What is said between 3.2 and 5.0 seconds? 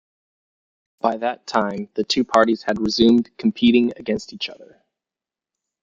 competing against each other.